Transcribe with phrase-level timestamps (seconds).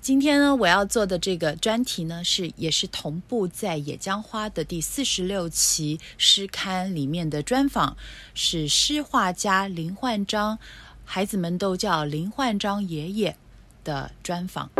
[0.00, 7.96] 今天呢，我要做的这个专题呢，是也是同步在《野江花》的第四十六期诗刊里面的专访，
[8.32, 10.60] 是诗画家林焕章，
[11.04, 13.36] 孩子们都叫林焕章爷爷
[13.82, 14.70] 的专访。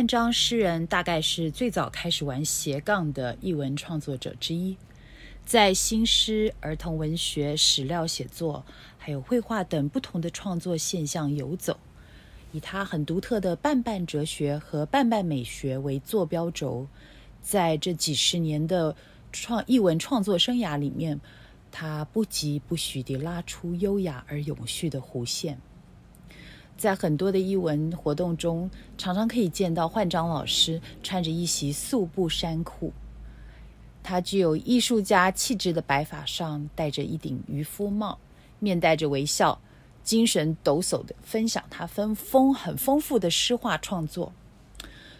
[0.00, 4.74] 林焕章诗人大概是最早开始玩斜杠的译文创作者之一，
[5.44, 8.64] 在新诗、儿童文学、史料写作，
[8.96, 11.78] 还有绘画等不同的创作现象游走，
[12.50, 16.86] 以他很独特的半半哲学和半半美学为坐标轴，
[17.42, 18.96] 在这几十年的
[19.30, 21.20] 创译文创作生涯里面，
[21.70, 25.60] 他不疾不徐地拉出优雅而永续的弧线。
[26.80, 32.90] 在很多的译文活动中，常常可以见到焕章老师穿着一袭素布衫裤。
[34.02, 38.18] 他具有艺术家气质的白发上戴着一顶渔夫帽，
[38.58, 39.60] 面带着微笑，
[40.02, 44.32] 精神抖擞地分享他丰丰很丰富的诗画创作。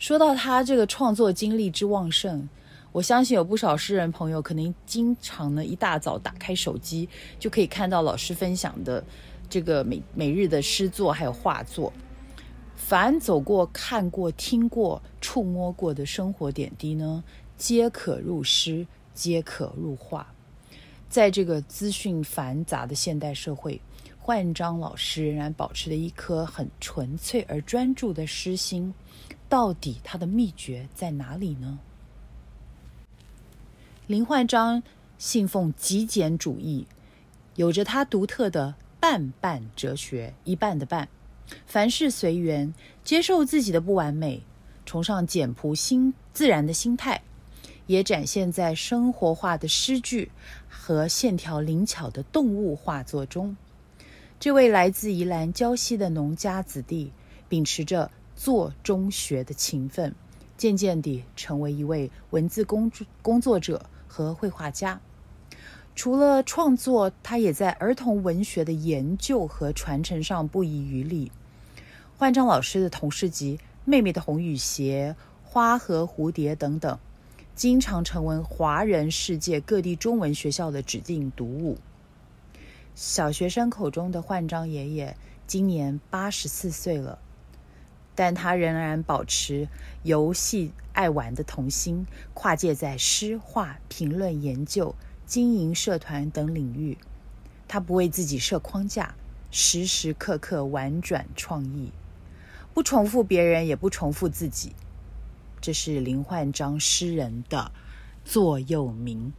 [0.00, 2.48] 说到他这个创作精力之旺盛，
[2.90, 9.04] 我相信有不少诗人朋友可能经常呢一大早打开手机，就可以看到老师分享的。
[9.48, 11.92] 这个每每日的诗作还有画作，
[12.74, 17.22] 凡走过、看过、听过、触摸过的生活点滴呢，
[17.56, 20.26] 皆可入诗，皆可入画。
[21.08, 23.80] 在这个资讯繁杂的现代社会，
[24.18, 28.92] 焕章老师仍然保持着一颗很纯粹而专注的诗心。
[29.48, 31.78] 到底他的秘诀在哪里呢？
[34.06, 34.82] 林焕章
[35.16, 36.86] 信奉极简主义，
[37.54, 38.74] 有着他独特的。
[39.04, 41.10] 半半哲学，一半的半，
[41.66, 42.72] 凡事随缘，
[43.02, 44.42] 接受自己的不完美，
[44.86, 47.20] 崇尚简朴心自然的心态，
[47.86, 50.30] 也展现在生活化的诗句
[50.70, 53.54] 和线条灵巧的动物画作中。
[54.40, 57.12] 这位来自宜兰礁溪的农家子弟，
[57.46, 60.14] 秉持着做中学的勤奋，
[60.56, 62.90] 渐渐地成为一位文字工
[63.20, 64.98] 工作者和绘画家。
[65.94, 71.30] 除了创作，他也在儿童文学的研究和传承上不遗余力。
[72.18, 75.14] 焕章老师的童诗集《妹妹的红雨鞋》
[75.48, 76.98] 《花和蝴蝶》等等，
[77.54, 81.78] 经常成为华人世界各地中文学校的指定读物。
[82.96, 85.16] 小学生口中的焕章爷爷
[85.46, 87.18] 今年八十四岁了，
[88.16, 89.68] 但他仍然保持
[90.02, 92.04] 游戏爱玩的童心，
[92.34, 94.94] 跨界在诗画评论研究。
[95.26, 96.96] 经营社团等领域，
[97.66, 99.14] 他不为自己设框架，
[99.50, 101.90] 时时刻刻婉转创意，
[102.72, 104.72] 不重复别人，也不重复自己。
[105.60, 107.72] 这是林焕章诗人的
[108.24, 109.32] 座右铭。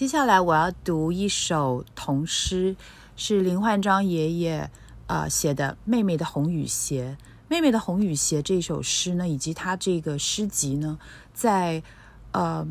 [0.00, 2.74] 接下来我要读一首童诗，
[3.16, 4.70] 是林焕章爷爷
[5.06, 7.18] 啊、写的《妹妹的红雨鞋》。
[7.48, 10.98] 《妹妹的红雨鞋》这首诗呢，以及他这个诗集呢，
[11.34, 11.82] 在
[12.32, 12.66] 呃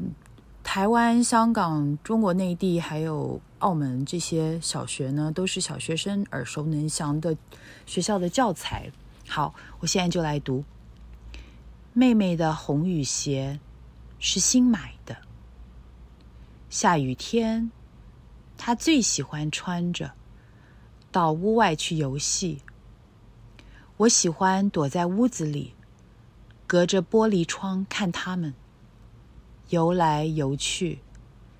[0.63, 7.37] 台湾、香港、中国内地还有澳门这些小学呢，都是小学生耳熟能详的
[7.85, 8.91] 学校的教材。
[9.27, 10.63] 好，我现在就来读。
[11.93, 13.59] 妹妹的红雨鞋
[14.17, 15.15] 是新买的，
[16.69, 17.71] 下雨天
[18.57, 20.13] 她最喜欢穿着
[21.11, 22.61] 到屋外去游戏。
[23.97, 25.73] 我喜欢躲在屋子里，
[26.67, 28.53] 隔着玻璃窗看他们
[29.69, 30.99] 游来游去，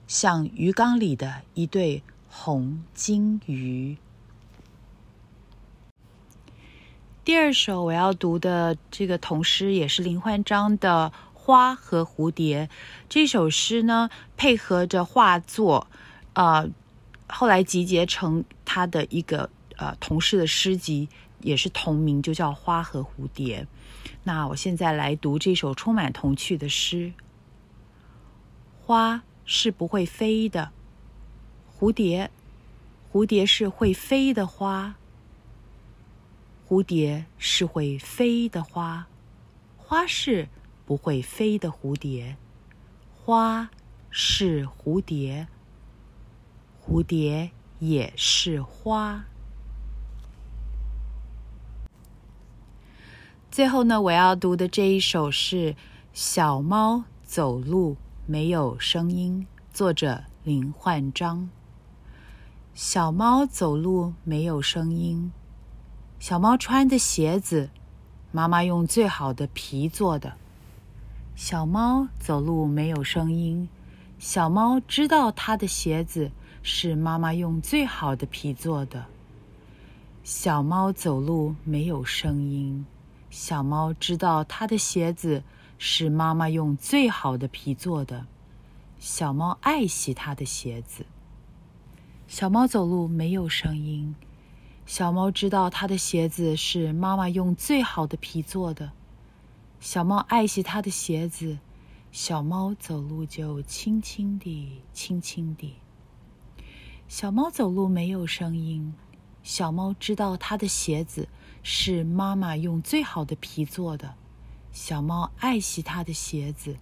[0.07, 3.97] 像鱼缸里的一对红金鱼。
[7.25, 11.11] 第二首我要读的这个童诗也是林焕章的
[11.49, 12.67] 《花和蝴蝶》。
[13.09, 15.87] 这首诗呢，配合着画作，
[16.33, 16.69] 呃，
[17.27, 21.09] 后来集结成他的一个呃同事的诗集。
[21.41, 23.63] 也是同名，就叫《花和蝴蝶》。
[24.23, 27.13] 那我现在来读这首充满童趣的诗。
[28.85, 30.71] 花是不会飞的，
[31.79, 32.29] 蝴蝶，
[33.09, 34.95] 蝴蝶是会飞的花。
[36.67, 39.07] 蝴蝶是会飞的花，
[39.77, 40.49] 花是
[40.89, 42.35] 不会飞的蝴蝶。
[43.13, 43.69] 花
[44.09, 45.47] 是蝴蝶，
[46.83, 49.23] 蝴蝶也是花。
[53.51, 55.73] 最后呢，我要读的这一首是
[56.11, 57.95] 《小猫走路
[58.25, 59.45] 没有声音》，
[59.77, 61.51] 作者林焕章。
[62.73, 65.31] 小猫走路没有声音，
[66.17, 67.69] 小猫穿的鞋子，
[68.31, 70.38] 妈妈用最好的皮做的。
[71.49, 73.67] 小猫走路没有声音，
[74.19, 76.29] 小猫知道它的鞋子
[76.61, 79.03] 是妈妈用最好的皮做的。
[80.23, 82.85] 小猫走路没有声音。
[83.31, 85.41] 小猫知道它的鞋子
[85.79, 88.27] 是妈妈用最好的皮做的。
[88.99, 91.03] 小猫爱惜它的鞋子。
[92.27, 94.13] 小猫走路没有声音。
[94.85, 98.91] 小猫知道它的鞋子是妈妈用最好的皮做的。
[99.79, 101.57] 小猫爱惜它的鞋子。
[102.11, 105.75] 小猫走路就轻轻地，轻轻地。
[107.07, 108.93] 小猫走路没有声音。
[109.43, 111.29] 小猫知道它的鞋子
[111.63, 114.15] 是妈妈用最好的皮做的，
[114.71, 116.77] 小猫爱惜它的鞋子，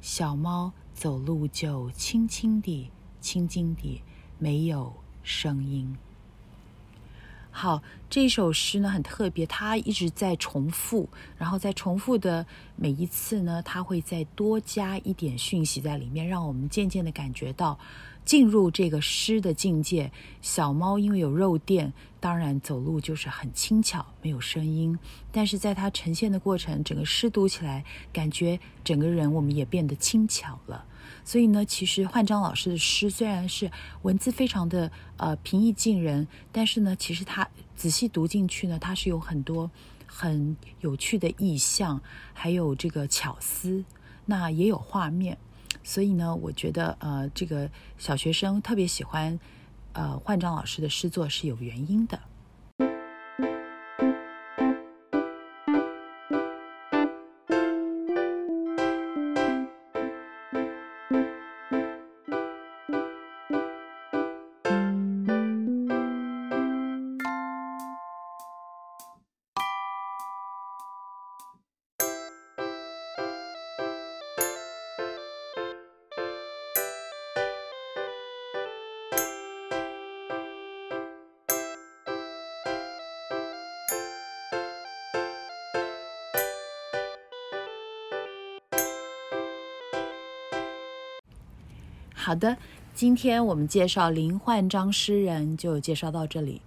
[0.00, 4.02] 小猫走路就轻轻地、轻轻地，
[4.38, 4.92] 没有
[5.22, 5.96] 声音。
[7.56, 7.80] 好，
[8.10, 11.08] 这首诗呢很特别，它一直在重复，
[11.38, 17.78] 然后在重复的每一次呢，它会再多加一点讯息在里面，让我们渐渐的感觉到。
[18.24, 20.10] 进入这个诗的境界，
[20.40, 24.98] 小猫因为有肉垫，当然走路就是很轻巧，没有声音。
[25.30, 30.84] 但是在它呈现的过程，整个诗读起来，感觉整个人我们也变得轻巧了。
[31.24, 33.70] 所以呢，其实焕章老师的诗虽然是
[34.02, 39.70] 文字非常的呃平易近人，但是呢，其实他仔细读进去呢，他是有很多
[40.06, 42.00] 很有趣的意象，
[42.32, 43.84] 还有这个巧思，
[44.26, 45.36] 那也有画面。
[45.82, 49.38] 所以呢，我觉得呃，这个小学生特别喜欢
[49.92, 52.18] 呃焕章老师的诗作是有原因的。
[92.24, 92.56] 好的，
[92.94, 96.62] 今天我们介绍林焕章诗人就介绍到这里。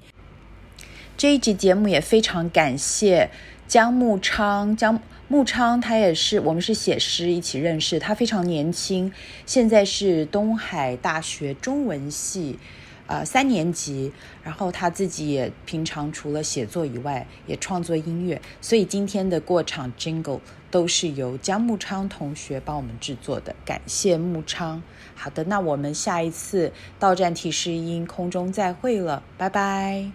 [1.17, 3.31] 这一集节目也非常感谢
[3.67, 9.11] 江木昌，江木昌他也是我们是写诗一起认识，他非常年轻，
[9.47, 12.59] 现在是东海大学中文系，
[13.07, 24.81] 呃三年级，然后他自己也平常除了写作以外，也创作音乐，所以今天的过场 Jingle 都是由江木昌同学帮我们制作的，感谢木昌。
[25.15, 30.11] 好的，那我们下一次到站提示音空中再会了，拜拜。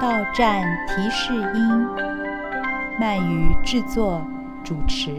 [0.00, 1.86] 到站提示音，
[3.00, 4.22] 鳗鱼制作
[4.62, 5.10] 主持。